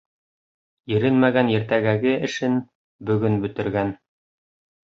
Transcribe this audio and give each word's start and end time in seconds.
Иренмәгән 0.93 1.51
иртәгәге 1.57 2.15
эшен 2.29 2.57
бөгөн 3.11 3.39
бөтөргән. 3.45 3.97